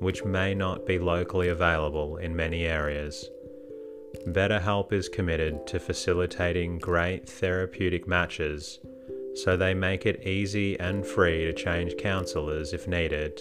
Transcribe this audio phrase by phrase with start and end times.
[0.00, 3.28] which may not be locally available in many areas.
[4.26, 8.80] BetterHelp is committed to facilitating great therapeutic matches,
[9.34, 13.40] so they make it easy and free to change counselors if needed.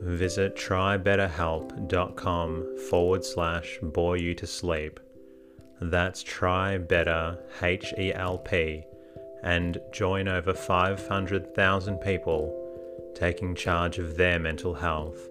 [0.00, 5.00] Visit trybetterhelp.com forward slash bore you to sleep.
[5.80, 8.84] That's try better H E L P
[9.42, 12.63] and join over 500,000 people
[13.14, 15.28] taking charge of their mental health.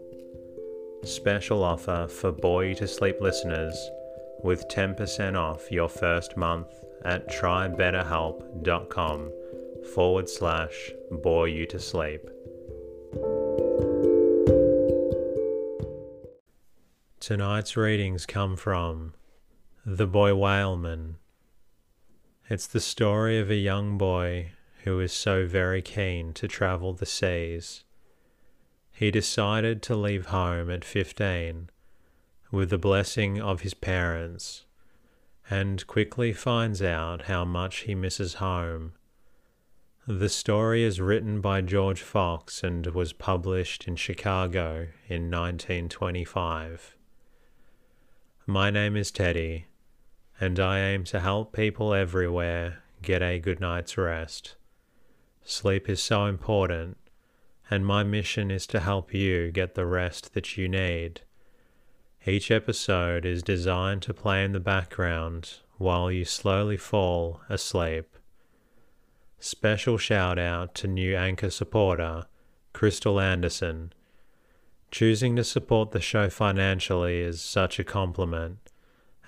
[1.04, 3.76] Special offer for Boy to Sleep listeners
[4.44, 6.68] with 10% off your first month
[7.06, 9.32] at trybetterhelp.com
[9.94, 12.30] forward slash bore you to sleep.
[17.20, 19.14] Tonight's readings come from
[19.86, 21.18] The Boy Whaleman.
[22.50, 24.52] It's the story of a young boy
[24.84, 27.84] who is so very keen to travel the seas.
[28.92, 31.70] He decided to leave home at 15
[32.52, 34.66] with the blessing of his parents
[35.50, 38.94] and quickly finds out how much he misses home.
[40.06, 46.98] The story is written by George Fox and was published in Chicago in 1925.
[48.46, 49.68] My name is Teddy,
[50.42, 54.56] and I aim to help people everywhere get a good night's rest.
[55.46, 56.98] Sleep is so important,
[57.70, 61.22] and my mission is to help you get the rest that you need.
[62.26, 68.16] Each episode is designed to play in the background while you slowly fall asleep.
[69.40, 72.28] Special shout out to new anchor supporter,
[72.72, 73.92] Crystal Anderson.
[74.92, 78.60] Choosing to support the show financially is such a compliment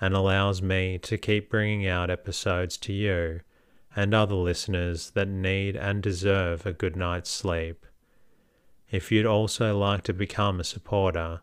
[0.00, 3.40] and allows me to keep bringing out episodes to you
[3.96, 7.86] and other listeners that need and deserve a good night's sleep.
[8.90, 11.40] If you'd also like to become a supporter,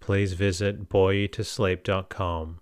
[0.00, 2.60] please visit boreyoutosleep.com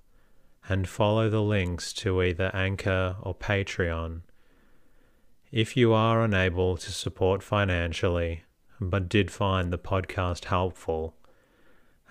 [0.68, 4.22] and follow the links to either Anchor or Patreon.
[5.52, 8.42] If you are unable to support financially
[8.80, 11.14] but did find the podcast helpful,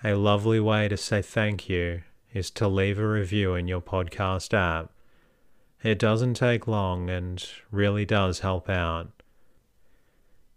[0.02, 2.02] a lovely way to say thank you
[2.32, 4.90] is to leave a review in your podcast app
[5.82, 9.10] it doesn't take long and really does help out.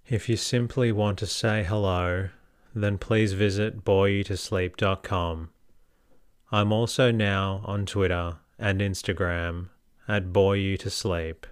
[0.07, 2.29] If you simply want to say hello,
[2.75, 5.49] then please visit boreyoutosleep.com.
[6.51, 9.69] I'm also now on Twitter and Instagram
[10.07, 11.45] at boreyoutosleep.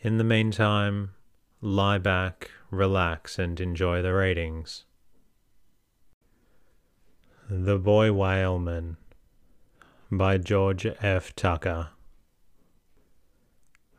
[0.00, 1.12] In the meantime,
[1.60, 4.84] lie back, relax, and enjoy the readings.
[7.48, 8.96] The Boy Whaleman
[10.10, 11.36] by George F.
[11.36, 11.90] Tucker.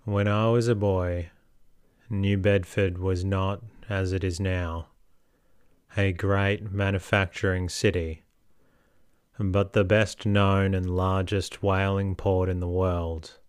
[0.06, 1.30] When I was a boy,
[2.10, 4.88] New Bedford was not, as it is now,
[5.96, 8.24] a great manufacturing city,
[9.40, 13.40] but the best known and largest whaling port in the world.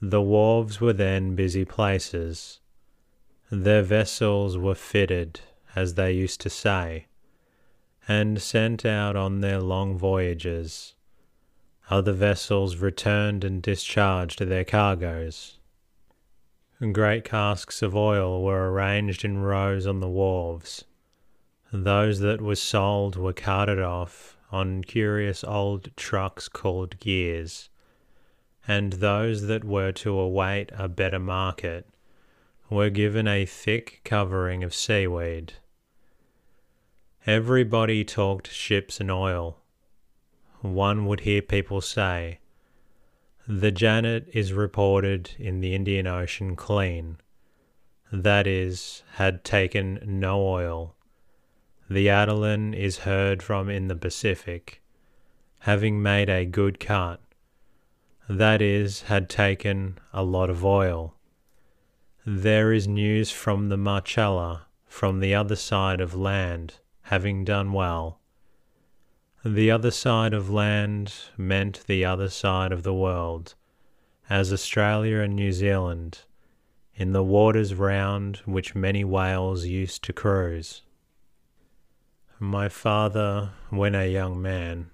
[0.00, 2.60] The wharves were then busy places.
[3.50, 5.40] Their vessels were fitted,
[5.74, 7.08] as they used to say,
[8.06, 10.94] and sent out on their long voyages
[11.90, 15.58] other vessels returned and discharged their cargoes.
[16.92, 20.84] Great casks of oil were arranged in rows on the wharves.
[21.72, 27.68] Those that were sold were carted off on curious old trucks called gears,
[28.68, 31.88] and those that were to await a better market
[32.70, 35.54] were given a thick covering of seaweed.
[37.26, 39.58] Everybody talked ships and oil.
[40.64, 42.38] One would hear people say,
[43.46, 47.18] The Janet is reported in the Indian Ocean clean,
[48.10, 50.96] that is, had taken no oil.
[51.90, 54.80] The Adeline is heard from in the Pacific,
[55.58, 57.20] having made a good cut,
[58.26, 61.14] that is, had taken a lot of oil.
[62.24, 68.18] There is news from the Marcella, from the other side of land, having done well.
[69.44, 73.54] The other side of land meant the other side of the world,
[74.30, 76.20] as Australia and New Zealand,
[76.94, 80.82] in the waters round which many whales used to cruise.
[82.38, 84.90] My father, when a young man,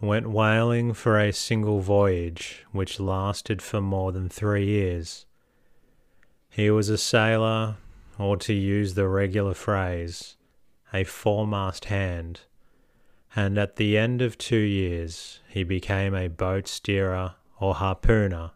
[0.00, 5.26] went whaling for a single voyage which lasted for more than three years
[6.54, 7.78] he was a sailor,
[8.16, 10.36] or to use the regular phrase,
[10.92, 12.42] a foremast hand,
[13.36, 18.52] and at the end of two years he became a boat steerer or harpooner.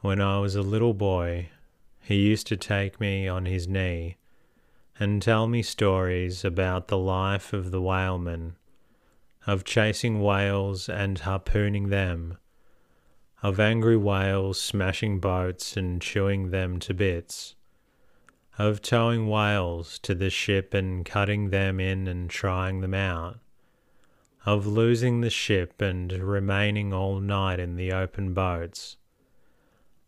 [0.00, 1.48] When I was a little boy,
[2.00, 4.16] he used to take me on his knee
[4.98, 8.56] and tell me stories about the life of the whaleman,
[9.46, 12.38] of chasing whales and harpooning them
[13.44, 17.54] of angry whales smashing boats and chewing them to bits,
[18.58, 23.38] of towing whales to the ship and cutting them in and trying them out,
[24.46, 28.96] of losing the ship and remaining all night in the open boats,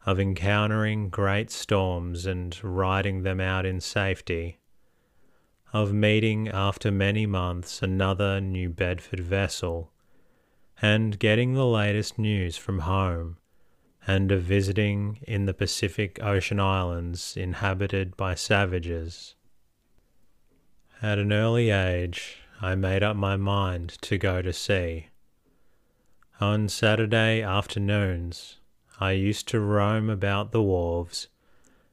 [0.05, 4.59] of encountering great storms and riding them out in safety,
[5.73, 9.91] of meeting after many months another New Bedford vessel
[10.81, 13.39] and getting the latest news from home,
[14.07, 19.35] and of visiting in the Pacific Ocean islands inhabited by savages.
[21.03, 25.09] At an early age, I made up my mind to go to sea.
[26.41, 28.59] On Saturday afternoons,
[29.01, 31.29] I used to roam about the wharves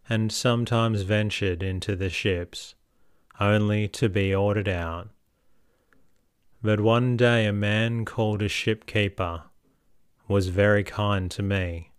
[0.09, 2.75] and sometimes ventured into the ships,
[3.39, 5.09] only to be ordered out
[6.63, 9.43] but one day a man called a shipkeeper
[10.29, 11.91] was very kind to me.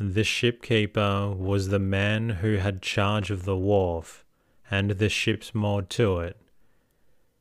[0.00, 4.24] The shipkeeper was the man who had charge of the wharf
[4.68, 6.36] and the ships moored to it.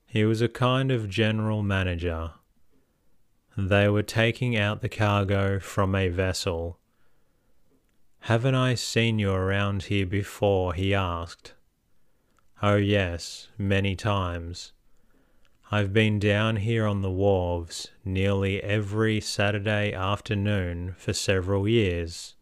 [0.05, 2.33] He was a kind of general manager.
[3.57, 6.77] They were taking out the cargo from a vessel.
[8.19, 10.75] Haven't I seen you around here before?
[10.75, 11.53] he asked.
[12.61, 14.73] Oh, yes, many times.
[15.71, 22.35] I've been down here on the wharves nearly every Saturday afternoon for several years.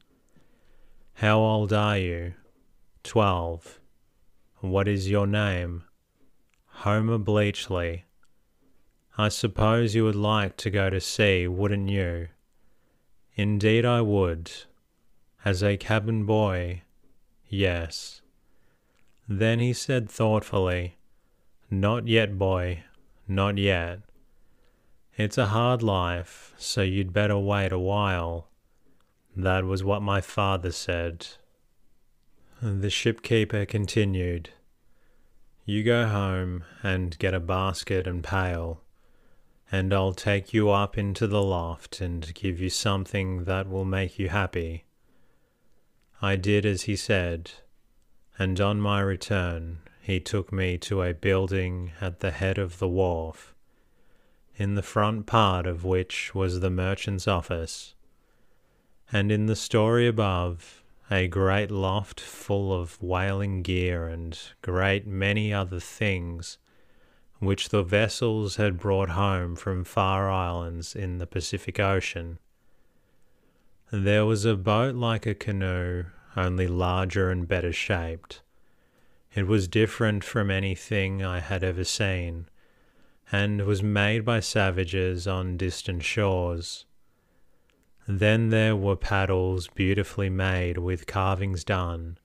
[1.13, 2.33] How old are you?
[3.03, 3.79] Twelve.
[4.59, 5.83] What is your name?
[6.65, 8.03] Homer Bleachley.
[9.17, 12.29] I suppose you would like to go to sea, wouldn't you?
[13.35, 14.51] Indeed, I would.
[15.43, 16.83] As a cabin boy,
[17.47, 18.21] yes.
[19.27, 20.97] Then he said thoughtfully,
[21.69, 22.83] Not yet, boy.
[23.27, 24.01] Not yet.
[25.17, 28.47] It's a hard life, so you'd better wait a while.
[29.35, 31.27] That was what my father said.
[32.61, 34.49] The shipkeeper continued,
[35.65, 38.81] You go home and get a basket and pail,
[39.71, 44.19] and I'll take you up into the loft and give you something that will make
[44.19, 44.83] you happy.
[46.21, 47.51] I did as he said,
[48.37, 52.87] and on my return he took me to a building at the head of the
[52.87, 53.55] wharf,
[54.55, 57.95] in the front part of which was the merchant's office,
[59.11, 65.53] and in the story above a great loft full of whaling gear and great many
[65.53, 66.57] other things
[67.39, 72.37] which the vessels had brought home from far islands in the Pacific Ocean.
[73.91, 76.05] There was a boat like a canoe,
[76.37, 78.41] only larger and better shaped
[79.33, 82.47] it was different from anything I had ever seen,
[83.31, 86.85] and was made by savages on distant shores.
[88.19, 92.17] Then there were paddles beautifully made with carvings done,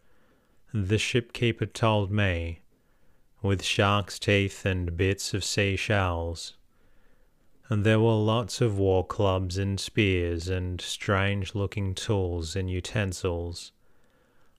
[0.74, 2.60] the shipkeeper told me,
[3.40, 6.54] with shark's teeth and bits of sea shells.
[7.68, 13.70] And there were lots of war clubs and spears and strange looking tools and utensils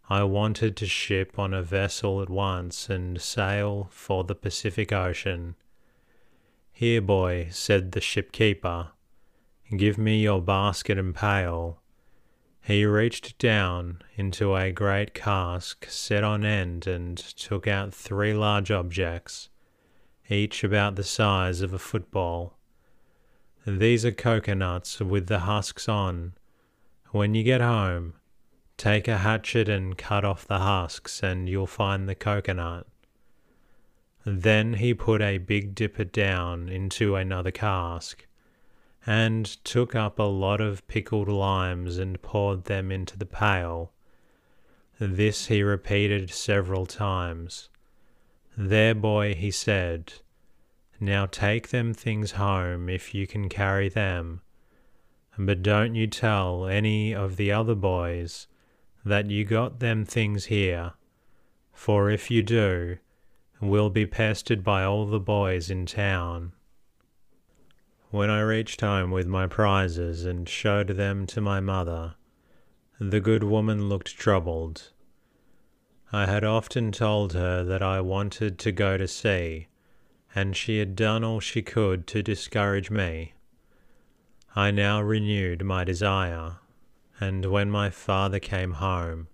[0.10, 5.56] I wanted to ship on a vessel at once and sail for the Pacific Ocean.
[6.72, 8.92] Here, boy, said the shipkeeper,
[9.76, 11.82] give me your basket and pail.
[12.62, 18.72] He reached down into a great cask set on end and took out three large
[18.72, 19.50] objects,
[20.30, 22.58] each about the size of a football.
[23.66, 26.34] These are coconuts with the husks on.
[27.12, 28.16] When you get home,
[28.76, 32.86] take a hatchet and cut off the husks, and you'll find the coconut.
[34.26, 38.27] Then he put a big dipper down into another cask,
[39.08, 43.94] and took up a lot of pickled limes and poured them into the pail.
[45.00, 47.70] This he repeated several times.
[48.58, 50.14] There, boy, he said,
[51.00, 54.42] now take them things home if you can carry them,
[55.38, 58.48] but don't you tell any of the other boys
[59.06, 60.94] that you got them things here,
[61.72, 62.98] for if you do,
[63.62, 66.52] we'll be pestered by all the boys in town.
[68.10, 72.16] When I reached home with my prizes and showed them to my mother,
[73.00, 74.92] the good woman looked troubled.
[76.14, 79.68] I had often told her that I wanted to go to sea,
[80.34, 83.34] and she had done all she could to discourage me.
[84.56, 86.60] I now renewed my desire,
[87.20, 89.28] and when my father came home,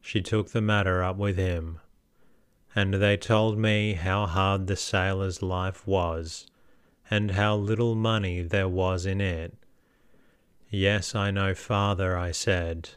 [0.00, 1.78] she took the matter up with him
[2.74, 6.46] and they told me how hard the sailor's life was,
[7.10, 9.52] and how little money there was in it.
[10.70, 12.90] Yes, I know, father, I said,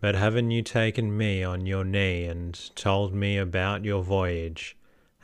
[0.00, 4.76] but haven't you taken me on your knee and told me about your voyage,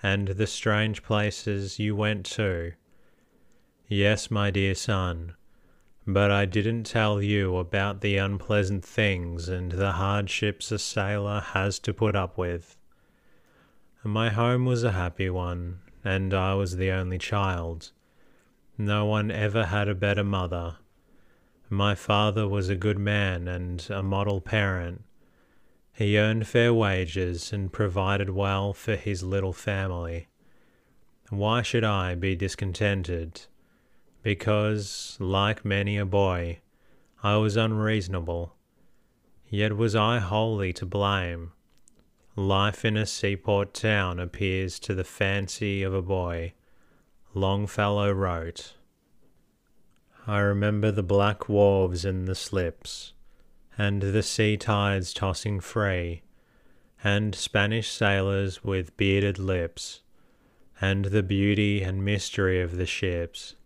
[0.02, 2.72] and the strange places you went to?
[3.86, 5.34] Yes, my dear son,
[6.06, 11.78] but I didn't tell you about the unpleasant things and the hardships a sailor has
[11.80, 12.76] to put up with.
[14.02, 17.92] My home was a happy one, and I was the only child.
[18.80, 20.76] No one ever had a better mother.
[21.68, 25.02] My father was a good man and a model parent.
[25.92, 30.28] He earned fair wages and provided well for his little family.
[31.28, 33.46] Why should I be discontented?
[34.22, 36.60] Because, like many a boy,
[37.20, 38.54] I was unreasonable.
[39.48, 41.50] Yet was I wholly to blame?
[42.36, 46.54] Life in a seaport town appears to the fancy of a boy,
[47.34, 48.74] Longfellow wrote.
[50.26, 53.12] I remember the black wharves and the slips,
[53.76, 56.22] and the sea tides tossing free,
[57.04, 60.00] and Spanish sailors with bearded lips,
[60.80, 63.56] and the beauty and mystery of the ships,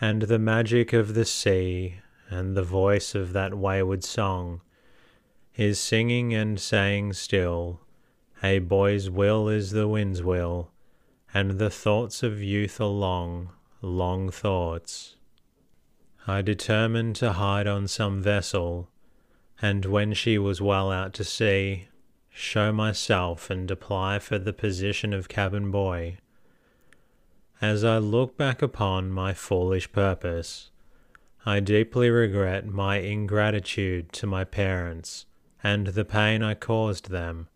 [0.00, 1.96] and the magic of the sea,
[2.28, 4.60] and the voice of that wayward song
[5.56, 7.80] is singing and saying still,
[8.42, 10.70] A boy's will is the wind's will,
[11.32, 13.50] and the thoughts of youth are long,
[13.82, 15.16] long thoughts.
[16.26, 18.88] I determined to hide on some vessel,
[19.62, 21.88] and when she was well out to sea,
[22.30, 26.18] show myself and apply for the position of cabin boy.
[27.60, 30.70] As I look back upon my foolish purpose,
[31.44, 35.26] I deeply regret my ingratitude to my parents
[35.62, 37.48] and the pain I caused them.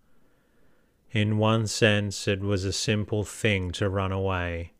[1.14, 4.72] In one sense, it was a simple thing to run away,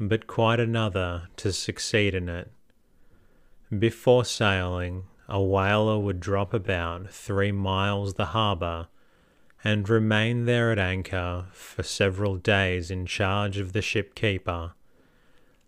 [0.00, 2.50] but quite another to succeed in it.
[3.78, 8.88] Before sailing, a whaler would drop about three miles the harbour
[9.62, 14.72] and remain there at anchor for several days in charge of the ship keeper.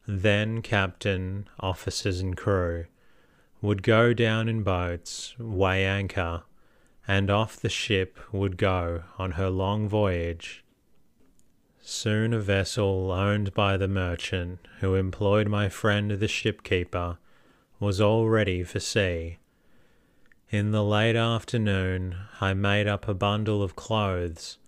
[0.05, 2.87] Then captain, officers, and crew
[3.61, 6.43] would go down in boats, weigh anchor,
[7.07, 10.65] and off the ship would go on her long voyage.
[11.81, 17.19] Soon a vessel owned by the merchant who employed my friend the shipkeeper
[17.81, 19.39] was all ready for sea.
[20.51, 24.59] In the late afternoon, I made up a bundle of clothes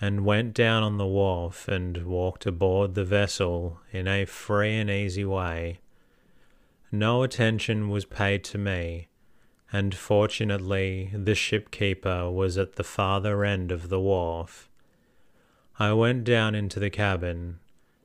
[0.00, 4.90] and went down on the wharf and walked aboard the vessel in a free and
[4.90, 5.80] easy way.
[6.92, 9.08] No attention was paid to me
[9.72, 14.68] and fortunately the shipkeeper was at the farther end of the wharf.
[15.78, 17.58] I went down into the cabin,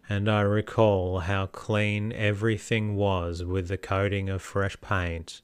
[0.08, 5.42] and I recall how clean everything was with the coating of fresh paint.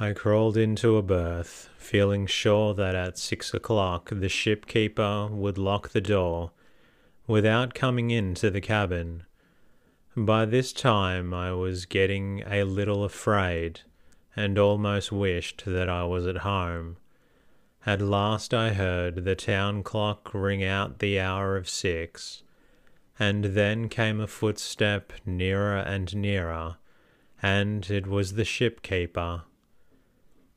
[0.00, 5.90] I crawled into a berth, feeling sure that at six o'clock the shipkeeper would lock
[5.90, 6.50] the door
[7.28, 9.22] without coming into the cabin.
[10.16, 13.82] By this time I was getting a little afraid
[14.40, 16.96] and almost wished that I was at home.
[17.84, 22.42] At last I heard the town clock ring out the hour of six,
[23.18, 26.76] and then came a footstep nearer and nearer,
[27.42, 29.42] and it was the ship keeper.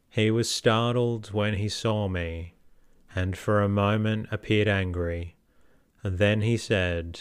[0.10, 2.54] He was startled when he saw me,
[3.16, 5.36] and for a moment appeared angry.
[6.04, 7.20] Then he said,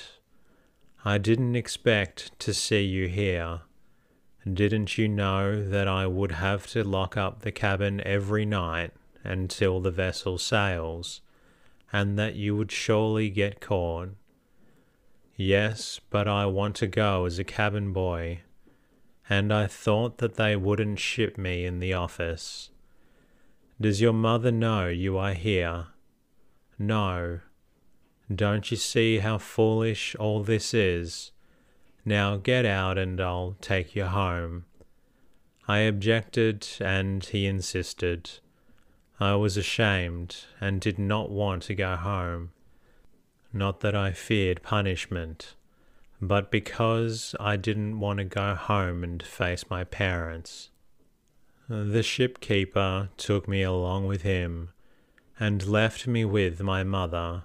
[1.04, 3.62] I didn't expect to see you here.
[4.50, 9.80] Didn't you know that I would have to lock up the cabin every night until
[9.80, 11.20] the vessel sails,
[11.92, 14.10] and that you would surely get caught?
[15.36, 18.40] Yes, but I want to go as a cabin boy,
[19.28, 22.70] and I thought that they wouldn't ship me in the office.
[23.80, 25.86] Does your mother know you are here?
[26.78, 27.40] No.
[28.32, 31.31] Don't you see how foolish all this is?
[32.04, 34.64] Now get out and I'll take you home.
[35.68, 38.30] I objected and he insisted.
[39.20, 42.50] I was ashamed and did not want to go home.
[43.52, 45.54] Not that I feared punishment,
[46.20, 50.70] but because I didn't want to go home and face my parents.
[51.68, 54.70] The shipkeeper took me along with him
[55.38, 57.44] and left me with my mother.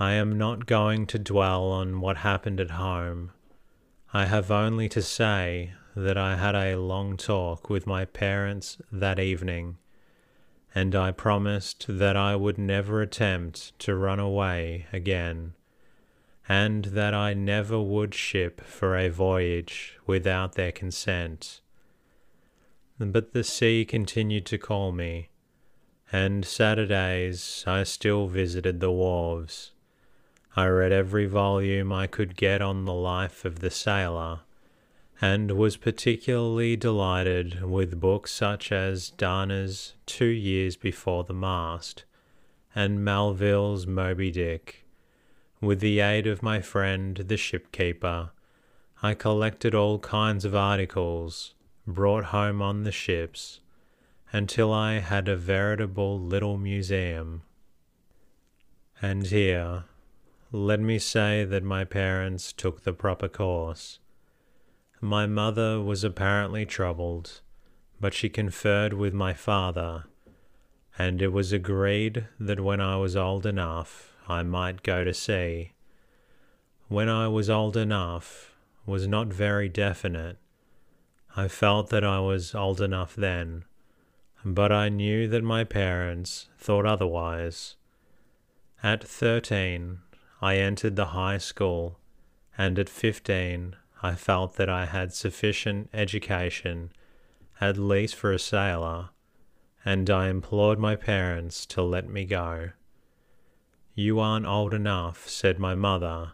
[0.00, 3.30] I am not going to dwell on what happened at home.
[4.12, 9.20] I have only to say that I had a long talk with my parents that
[9.20, 9.78] evening,
[10.74, 15.54] and I promised that I would never attempt to run away again,
[16.48, 21.60] and that I never would ship for a voyage without their consent.
[22.98, 25.28] But the sea continued to call me,
[26.10, 29.70] and Saturdays I still visited the wharves
[30.56, 34.40] I read every volume I could get on the life of the sailor,
[35.20, 42.04] and was particularly delighted with books such as Dana's Two Years Before the Mast
[42.72, 44.84] and Melville's Moby Dick.
[45.60, 48.30] With the aid of my friend the shipkeeper,
[49.02, 53.58] I collected all kinds of articles brought home on the ships
[54.32, 57.42] until I had a veritable little museum.
[59.02, 59.84] And here,
[60.52, 63.98] let me say that my parents took the proper course.
[65.00, 67.40] My mother was apparently troubled,
[68.00, 70.04] but she conferred with my father,
[70.98, 75.72] and it was agreed that when I was old enough I might go to sea.
[76.88, 78.54] When I was old enough
[78.86, 80.38] was not very definite.
[81.36, 83.64] I felt that I was old enough then,
[84.44, 87.76] but I knew that my parents thought otherwise.
[88.82, 90.00] At thirteen,
[90.44, 91.98] I entered the high school,
[92.58, 96.92] and at fifteen I felt that I had sufficient education,
[97.62, 99.08] at least for a sailor,
[99.86, 102.72] and I implored my parents to let me go.
[103.94, 106.32] You aren't old enough, said my mother.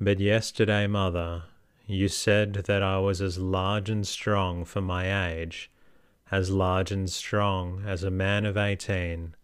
[0.00, 1.44] But yesterday, mother,
[1.86, 5.70] you said that I was as large and strong for my age,
[6.32, 9.36] as large and strong as a man of eighteen.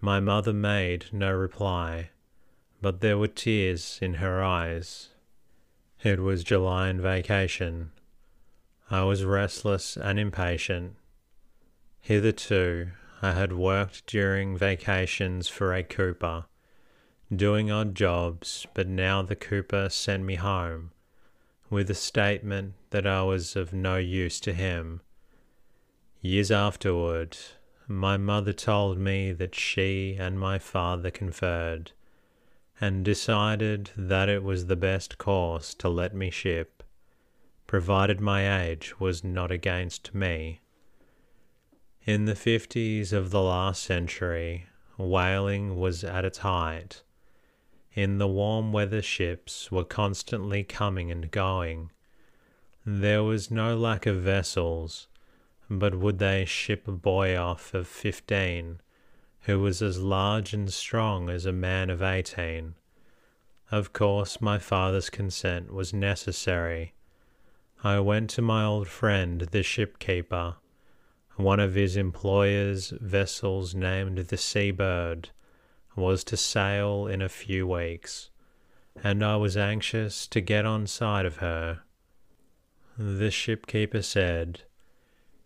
[0.00, 2.10] My mother made no reply
[2.80, 5.08] but there were tears in her eyes.
[6.02, 7.90] It was July and vacation.
[8.90, 10.94] I was restless and impatient.
[12.00, 16.46] Hitherto, I had worked during vacations for a cooper,
[17.34, 20.92] doing odd jobs, but now the cooper sent me home
[21.70, 25.02] with a statement that I was of no use to him.
[26.20, 27.36] Years afterward,
[27.86, 31.92] my mother told me that she and my father conferred
[32.80, 36.82] and decided that it was the best course to let me ship,
[37.66, 40.60] provided my age was not against me.
[42.04, 47.02] In the fifties of the last century, whaling was at its height.
[47.92, 51.90] In the warm weather, ships were constantly coming and going.
[52.86, 55.08] There was no lack of vessels,
[55.68, 58.80] but would they ship a boy off of fifteen?
[59.48, 62.74] Who was as large and strong as a man of eighteen.
[63.70, 66.92] Of course, my father's consent was necessary.
[67.82, 70.56] I went to my old friend, the shipkeeper.
[71.36, 75.30] One of his employer's vessels, named the Sea Bird,
[75.96, 78.28] was to sail in a few weeks,
[79.02, 81.80] and I was anxious to get on side of her.
[82.98, 84.64] The shipkeeper said,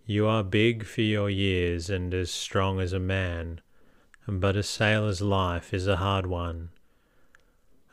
[0.07, 3.61] You are big for your years and as strong as a man
[4.27, 6.71] but a sailor's life is a hard one.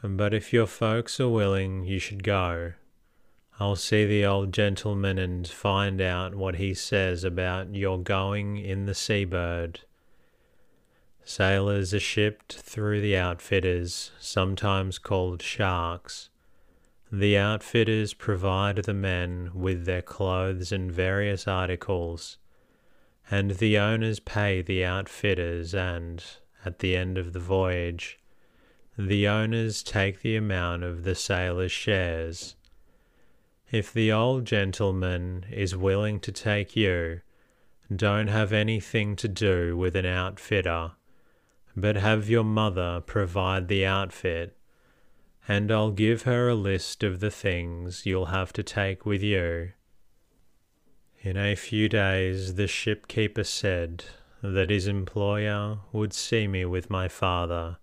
[0.01, 2.73] But if your folks are willing, you should go.
[3.59, 8.85] I'll see the old gentleman and find out what he says about your going in
[8.85, 9.81] the Sea Bird.
[11.25, 16.29] Sailors are shipped through the outfitters, sometimes called sharks.
[17.11, 22.38] The outfitters provide the men with their clothes and various articles,
[23.31, 26.23] and the owners pay the outfitters, and,
[26.65, 28.19] at the end of the voyage,
[28.97, 32.55] the owners take the amount of the sailors' shares.
[33.71, 37.21] If the old gentleman is willing to take you,
[37.95, 40.91] don't have anything to do with an outfitter,
[41.75, 44.57] but have your mother provide the outfit,
[45.47, 49.71] and I'll give her a list of the things you'll have to take with you.
[51.21, 54.05] In a few days, the shipkeeper said
[54.41, 57.77] that his employer would see me with my father,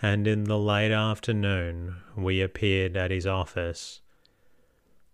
[0.00, 4.00] and in the late afternoon we appeared at his office.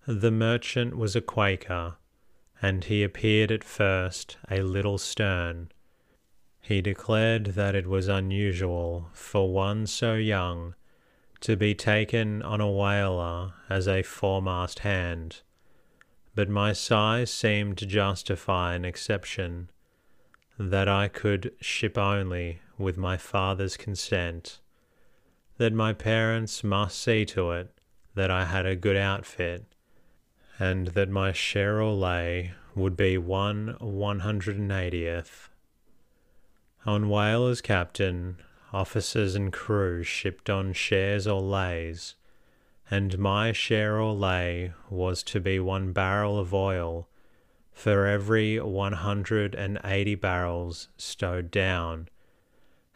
[0.07, 1.97] The merchant was a Quaker
[2.61, 5.73] and he appeared at first a little stern.
[6.61, 10.75] He declared that it was unusual for one so young
[11.41, 15.41] to be taken on a whaler as a foremast hand,
[16.35, 19.71] but my size seemed to justify an exception,
[20.59, 24.61] that I could ship only with my father's consent,
[25.59, 27.71] that my parents must see to it
[28.15, 29.65] that I had a good outfit,
[30.59, 35.51] and that my share or lay would be one one hundred and eightieth.
[36.87, 38.39] On whalers captain,
[38.73, 42.15] officers and crew shipped on shares or lays,
[42.93, 47.09] and my share or lay was to be one barrel of oil
[47.73, 52.07] for every one hundred and eighty barrels stowed down,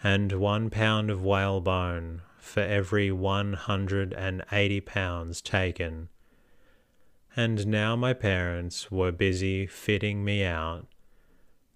[0.02, 6.10] and one pound of whalebone for every one hundred and eighty pounds taken
[7.36, 10.86] and now my parents were busy fitting me out.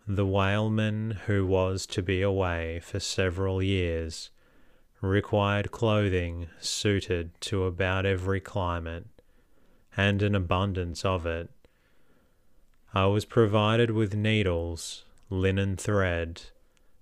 [0.09, 4.30] The whaleman who was to be away for several years
[5.01, 9.07] required clothing suited to about every climate,
[9.97, 11.51] and an abundance of it.
[12.93, 16.43] I was provided with needles, linen thread,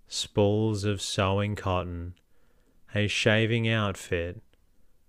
[0.06, 2.14] spools of sewing cotton,
[2.94, 4.42] a shaving outfit,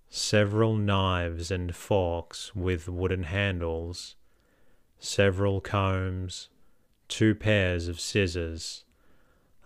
[0.08, 4.16] several knives and forks with wooden handles,
[4.98, 6.48] several combs,
[7.06, 8.84] two pairs of scissors,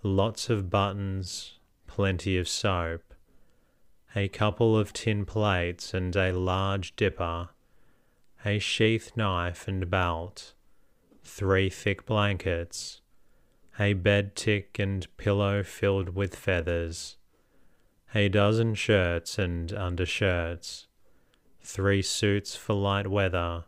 [0.02, 3.13] lots of buttons, plenty of soap,
[4.16, 7.48] a couple of tin plates and a large dipper,
[8.44, 10.54] a sheath knife and belt,
[11.22, 13.00] three thick blankets,
[13.78, 17.16] a bed tick and pillow filled with feathers
[18.14, 20.86] a dozen shirts and undershirts,
[21.60, 23.64] three suits for light weather,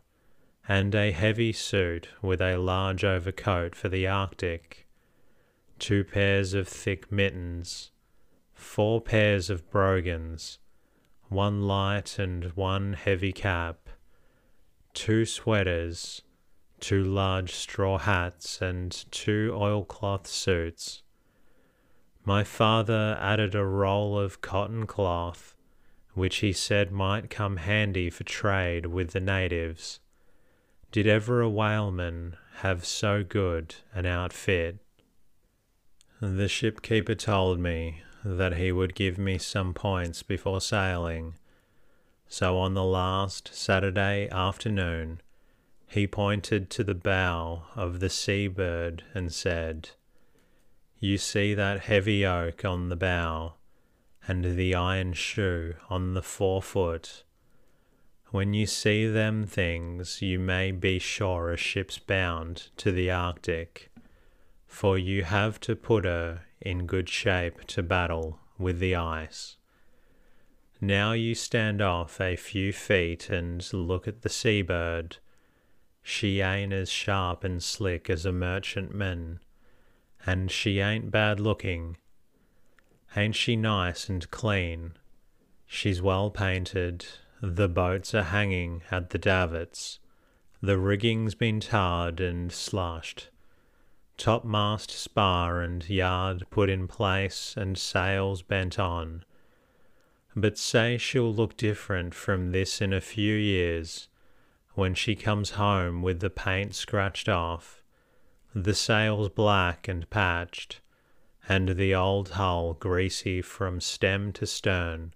[0.69, 4.87] and a heavy suit with a large overcoat for the Arctic,
[5.79, 7.91] two pairs of thick mittens,
[8.57, 10.59] four pairs of brogans,
[11.29, 13.89] one light and one heavy cap,
[14.93, 16.21] two sweaters,
[16.79, 21.03] two large straw hats, and two oilcloth suits
[22.27, 25.55] my father added a roll of cotton cloth,
[26.13, 30.01] which he said might come handy for trade with the natives.
[30.91, 34.79] Did ever a whaleman have so good an outfit?
[36.19, 41.35] The shipkeeper told me that he would give me some points before sailing,
[42.27, 45.21] so on the last Saturday afternoon
[45.87, 49.91] he pointed to the bow of the Sea Bird and said,
[50.99, 53.53] you see that heavy oak on the bow,
[54.27, 57.23] and the iron shoe on the forefoot.
[58.31, 63.91] When you see them things, you may be sure a ship's bound to the Arctic,
[64.65, 69.57] for you have to put her in good shape to battle with the ice.
[70.79, 75.17] Now you stand off a few feet and look at the seabird.
[76.03, 79.39] She ain't as sharp and slick as a merchantman
[80.27, 81.95] and she ain't bad looking.
[83.15, 84.93] Ain't she nice and clean?
[85.65, 87.05] She's well painted.
[87.41, 89.99] The boats are hanging at the davits.
[90.61, 93.29] The rigging's been tarred and slushed.
[94.17, 99.23] Topmast spar and yard put in place and sails bent on.
[100.35, 104.07] But say she'll look different from this in a few years,
[104.73, 107.77] when she comes home with the paint scratched off
[108.63, 110.79] the sails black and patched,
[111.47, 115.13] and the old hull greasy from stem to stern.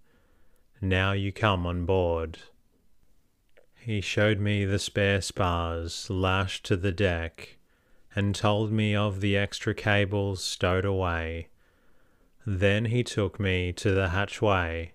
[0.80, 2.40] Now you come on board.
[3.76, 7.58] He showed me the spare spars lashed to the deck,
[8.16, 11.48] and told me of the extra cables stowed away,
[12.46, 14.92] Then he took me to the hatchway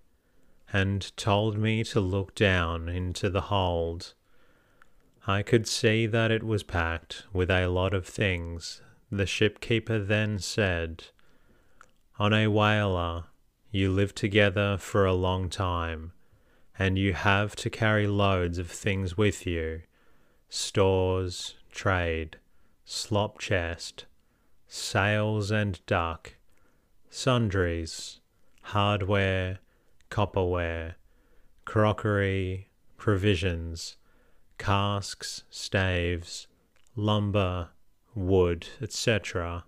[0.73, 4.15] and told me to look down into the hold.
[5.27, 8.83] I could see that it was packed with a lot of things.
[9.11, 11.07] The shipkeeper then said,
[12.19, 13.25] On a whaler,
[13.71, 16.13] you live together for a long time,
[16.79, 19.83] and you have to carry loads of things with you
[20.49, 22.39] stores, trade,
[22.89, 24.07] slop chest,
[24.69, 26.35] sails and duck,
[27.11, 28.21] sundries,
[28.63, 29.59] hardware,
[30.09, 30.95] copperware,
[31.65, 33.97] crockery, provisions,
[34.57, 36.47] casks, staves,
[36.95, 37.71] lumber,
[38.15, 39.65] wood, etc.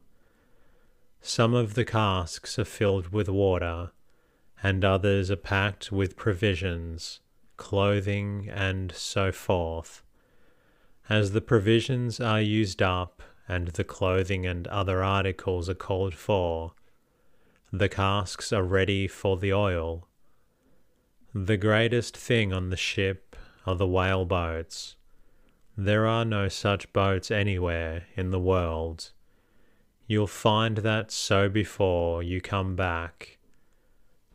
[1.21, 3.91] Some of the casks are filled with water,
[4.63, 7.19] and others are packed with provisions,
[7.57, 10.05] clothing, and so forth.
[11.11, 16.75] As the provisions are used up and the clothing and other articles are called for,
[17.73, 20.07] the casks are ready for the oil.
[21.35, 24.97] The greatest thing on the ship are the whale boats.
[25.77, 29.13] There are no such boats anywhere in the world.
[30.07, 33.39] You'll find that so before you come back.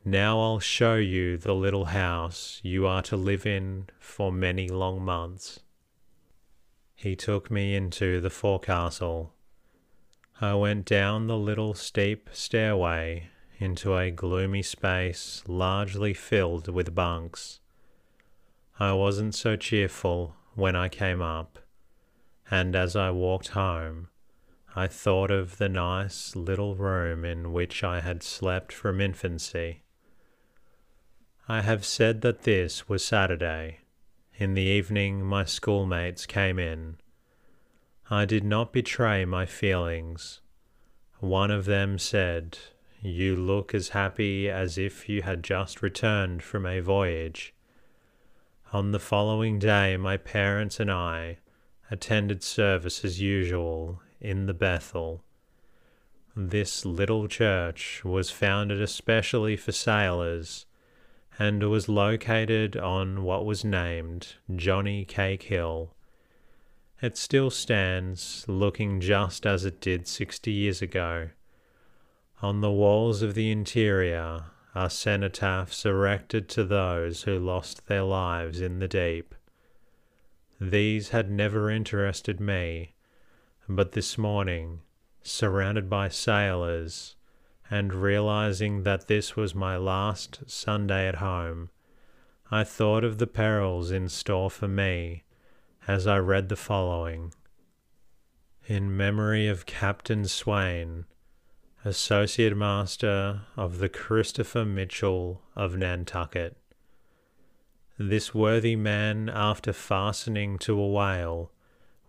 [0.06, 5.04] Now I'll show you the little house you are to live in for many long
[5.04, 5.62] months.
[7.04, 9.34] He took me into the forecastle.
[10.39, 17.60] I went down the little steep stairway into a gloomy space largely filled with bunks.
[18.80, 21.60] I wasn't so cheerful when I came up,
[22.50, 24.08] and as I walked home,
[24.74, 29.84] I thought of the nice little room in which I had slept from infancy.
[31.50, 33.80] I have said that this was Saturday.
[34.36, 36.98] In the evening, my schoolmates came in.
[38.10, 40.41] I did not betray my feelings.
[41.19, 42.58] One of them said,
[43.02, 47.54] You look as happy as if you had just returned from a voyage.
[48.72, 51.38] On the following day, my parents and I
[51.91, 55.24] attended service as usual in the Bethel.
[56.36, 60.65] This little church was founded especially for sailors
[61.39, 65.93] and was located on what was named Johnny Cake Hill.
[67.02, 71.30] It still stands, looking just as it did sixty years ago.
[72.41, 78.60] On the walls of the interior are cenotaphs erected to those who lost their lives
[78.62, 79.36] in the deep.
[80.60, 82.96] These had never interested me,
[83.67, 84.80] but this morning,
[85.22, 87.15] surrounded by sailors,
[87.74, 91.72] and realizing that this was my last Sunday at home,
[92.52, 95.24] I thought of the perils in store for me
[95.88, 97.34] as I read the following.
[98.68, 101.06] In memory of Captain Swain,
[101.84, 106.56] Associate Master of the Christopher Mitchell of Nantucket.
[107.98, 111.52] This worthy man, after fastening to a whale,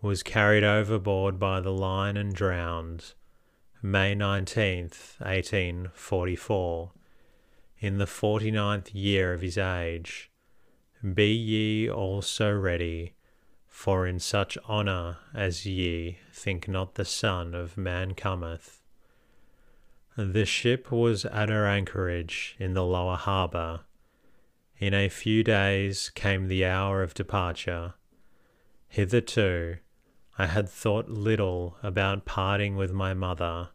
[0.03, 3.15] was carried overboard by the line and drowned,
[3.87, 6.93] May 19th, 1844,
[7.81, 10.31] in the forty ninth year of his age.
[11.13, 13.13] Be ye also ready,
[13.69, 18.83] for in such honour as ye think not the Son of Man cometh.
[20.17, 23.81] The ship was at her anchorage in the lower harbour.
[24.79, 27.93] In a few days came the hour of departure.
[28.89, 29.77] Hitherto,
[30.39, 33.69] I had thought little about parting with my mother.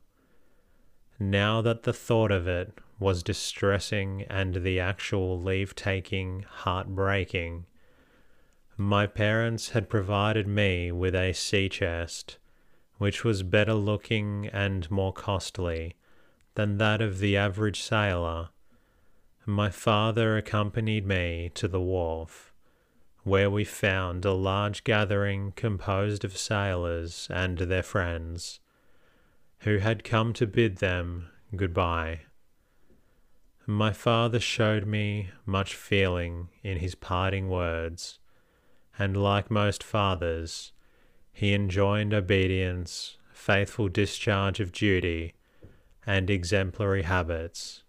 [1.21, 7.65] Now that the thought of it was distressing and the actual leave taking heartbreaking,
[8.77, 12.37] my parents had provided me with a sea chest,
[12.97, 15.97] which was better looking and more costly
[16.55, 18.49] than that of the average sailor.
[19.45, 22.53] My father accompanied me to the wharf,
[23.23, 28.61] where we found a large gathering composed of sailors and their friends,
[29.63, 32.21] who had come to bid them good-bye.
[33.65, 38.19] My father showed me much feeling in his parting words,
[38.97, 40.71] and like most fathers,
[41.31, 45.33] he enjoined obedience, faithful discharge of duty,
[46.05, 47.83] and exemplary habits.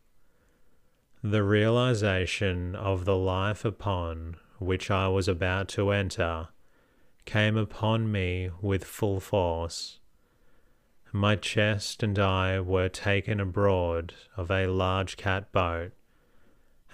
[1.22, 6.48] The realization of the life upon which I was about to enter
[7.24, 9.99] came upon me with full force.
[11.12, 15.90] My chest and I were taken abroad of a large cat boat,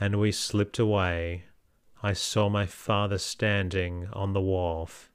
[0.01, 1.45] and we slipped away.
[2.03, 5.11] I saw my father standing on the wharf,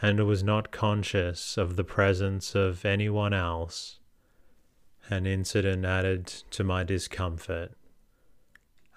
[0.00, 3.98] and was not conscious of the presence of any one else.
[5.10, 7.72] An incident added to my discomfort.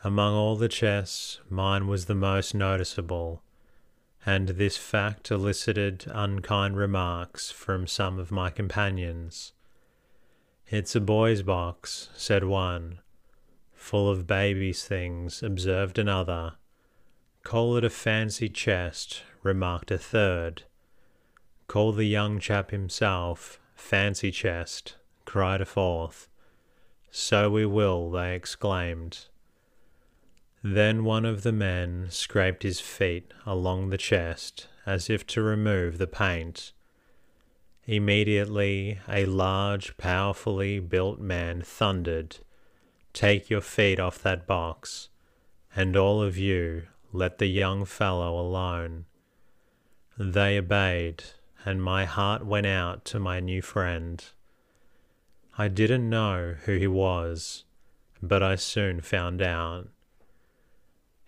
[0.03, 3.41] Among all the chests, mine was the most noticeable,
[4.25, 9.53] and this fact elicited unkind remarks from some of my companions.
[10.67, 12.99] It's a boy's box, said one.
[13.73, 16.53] Full of babies' things, observed another.
[17.43, 20.63] Call it a fancy chest, remarked a third.
[21.67, 26.29] Call the young chap himself fancy chest, cried a fourth.
[27.11, 29.27] So we will, they exclaimed.
[30.67, 35.99] Then one of the men scraped his feet along the chest as if to remove
[35.99, 36.71] the paint.
[37.85, 42.37] Immediately, a large, powerfully built man thundered,
[43.13, 45.09] Take your feet off that box,
[45.75, 49.05] and all of you let the young fellow alone.
[50.17, 51.25] They obeyed,
[51.63, 54.25] and my heart went out to my new friend.
[55.59, 57.65] I didn't know who he was,
[58.19, 59.89] but I soon found out.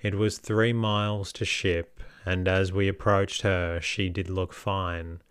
[0.01, 5.21] It was three miles to ship, and as we approached her, she did look fine,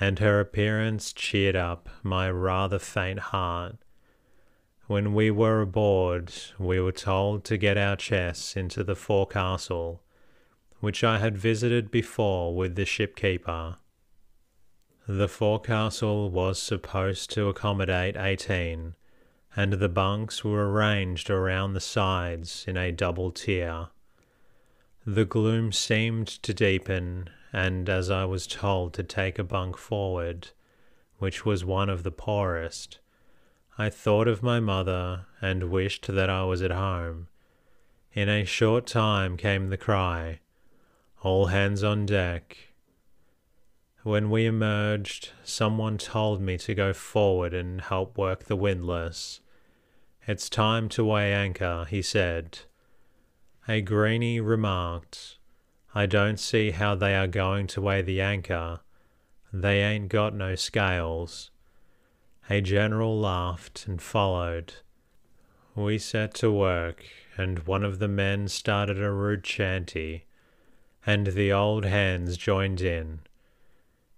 [0.00, 3.76] and her appearance cheered up my rather faint heart.
[4.88, 10.02] When we were aboard, we were told to get our chests into the forecastle,
[10.80, 13.76] which I had visited before with the shipkeeper.
[15.06, 18.96] The forecastle was supposed to accommodate eighteen,
[19.54, 23.88] and the bunks were arranged around the sides in a double tier.
[25.06, 30.50] The gloom seemed to deepen, and as I was told to take a bunk forward,
[31.18, 33.00] which was one of the poorest,
[33.76, 37.26] I thought of my mother and wished that I was at home.
[38.12, 40.38] In a short time came the cry,
[41.22, 42.56] All hands on deck.
[44.04, 49.40] When we emerged, someone told me to go forward and help work the windlass.
[50.28, 52.60] It's time to weigh anchor, he said.
[53.68, 55.38] A greenie remarked,
[55.94, 58.80] I don't see how they are going to weigh the anchor.
[59.52, 61.52] They ain't got no scales.
[62.50, 64.74] A general laughed and followed.
[65.76, 67.04] We set to work,
[67.36, 70.24] and one of the men started a rude chanty,
[71.06, 73.20] and the old hands joined in.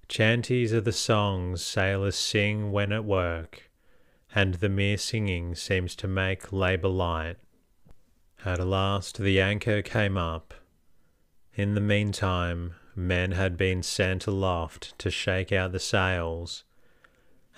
[0.09, 3.71] Chanties are the songs sailors sing when at work,
[4.35, 7.37] and the mere singing seems to make labour light.
[8.47, 10.53] At last the anchor came up.
[11.55, 16.63] In the meantime, men had been sent aloft to shake out the sails,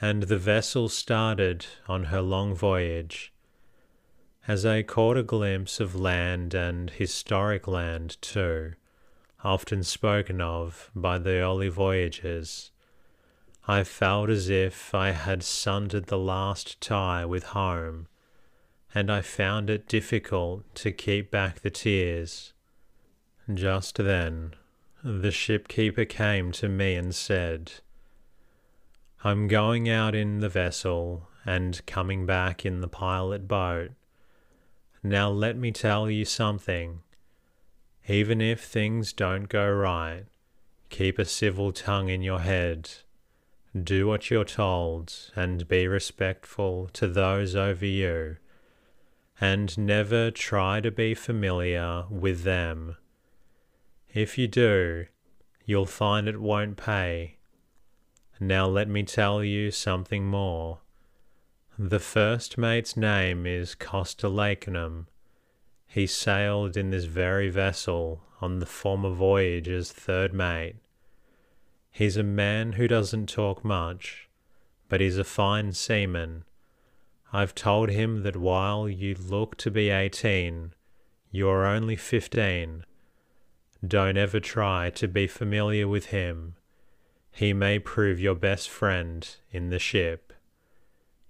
[0.00, 3.32] and the vessel started on her long voyage.
[4.46, 8.74] As I caught a glimpse of land and historic land too,
[9.42, 12.70] often spoken of by the early voyagers,
[13.66, 18.06] I felt as if I had sundered the last tie with home
[18.96, 22.54] and I found it difficult to keep back the tears.
[23.52, 24.54] Just then,
[25.04, 27.72] the shipkeeper came to me and said,
[29.22, 33.90] I'm going out in the vessel and coming back in the pilot boat.
[35.02, 37.00] Now let me tell you something.
[38.08, 40.24] Even if things don't go right,
[40.88, 42.88] keep a civil tongue in your head.
[43.78, 48.38] Do what you're told and be respectful to those over you
[49.40, 52.96] and never try to be familiar with them.
[54.12, 55.06] If you do,
[55.64, 57.36] you'll find it won't pay.
[58.40, 60.78] Now let me tell you something more.
[61.78, 65.06] The first mate's name is Costa Lakenham.
[65.86, 70.76] He sailed in this very vessel on the former voyage as third mate.
[71.90, 74.28] He's a man who doesn't talk much,
[74.88, 76.44] but he's a fine seaman
[77.36, 80.72] I've told him that while you look to be eighteen,
[81.30, 82.86] you are only fifteen.
[83.86, 86.54] Don't ever try to be familiar with him.
[87.30, 90.32] He may prove your best friend in the ship.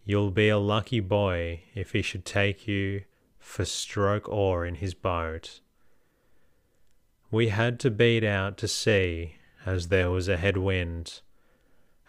[0.05, 3.03] You'll be a lucky boy if he should take you
[3.41, 5.59] for stroke oar in his boat.
[7.33, 11.21] We had to beat out to sea as there was a head wind.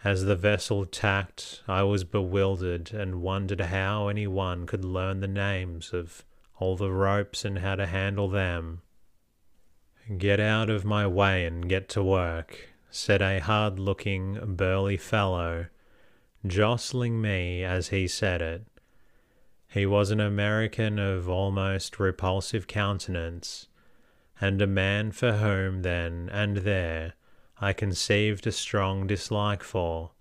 [0.04, 5.92] As the vessel tacked, I was bewildered and wondered how anyone could learn the names
[5.92, 6.24] of
[6.60, 8.82] all the ropes and how to handle them.
[10.16, 15.66] Get out of my way and get to work, said a hard looking, burly fellow,
[16.46, 18.66] jostling me as he said it.
[19.66, 23.66] He was an American of almost repulsive countenance,
[24.40, 27.14] and a man for whom then and there
[27.60, 30.12] I conceived a strong dislike for.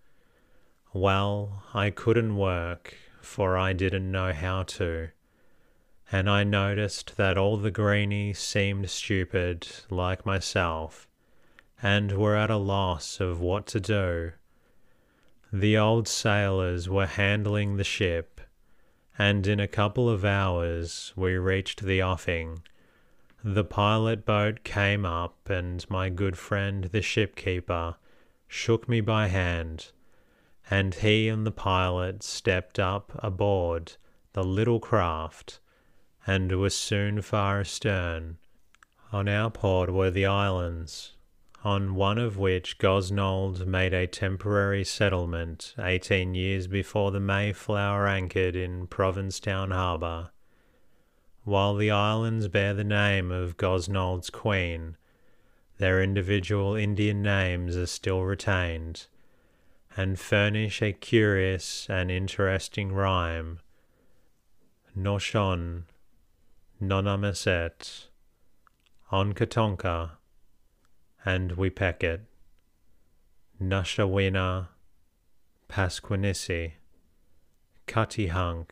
[0.91, 5.09] Well, I couldn't work, for I didn't know how to.
[6.11, 11.07] And I noticed that all the greenies seemed stupid, like myself,
[11.83, 14.31] and were at a loss of what to do.
[15.53, 18.41] The old sailors were handling the ship,
[19.19, 22.63] and in a couple of hours we reached the offing.
[23.43, 27.95] The pilot boat came up, and my good friend the shipkeeper
[28.47, 29.91] shook me by hand
[30.69, 33.93] and he and the pilot stepped up aboard
[34.33, 35.59] the little craft
[36.25, 38.37] and were soon far astern.
[39.13, 41.13] On our port were the islands,
[41.63, 48.55] on one of which Gosnold made a temporary settlement eighteen years before the Mayflower anchored
[48.55, 50.31] in Provincetown harbour.
[51.47, 54.97] While the islands bear the name of Gosnold's Queen,
[55.77, 59.07] their individual Indian names are still retained
[59.95, 63.61] and furnish a curious and interesting rhyme.
[64.93, 65.83] Naushon,
[66.81, 68.07] Nonamesset,
[69.13, 70.17] Onkatonka,
[71.23, 72.23] and Wepeket,
[73.63, 74.67] Nashawena,
[75.69, 76.73] Pasquinishi,
[77.87, 78.67] Cuttyhunk,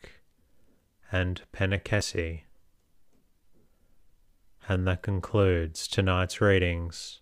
[1.10, 2.42] and Penikese.
[4.68, 7.20] And that concludes tonight's readings.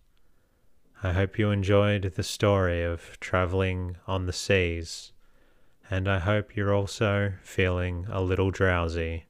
[1.03, 5.12] I hope you enjoyed the story of traveling on the seas,
[5.90, 9.26] and I hope you're also feeling a little drowsy.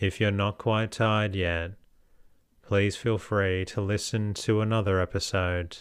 [0.00, 1.72] If you're not quite tired yet,
[2.62, 5.76] please feel free to listen to another episode.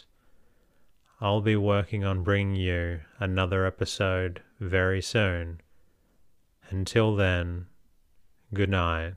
[1.22, 5.62] I'll be working on bringing you another episode very soon.
[6.70, 7.68] Until then,
[8.54, 9.14] good night.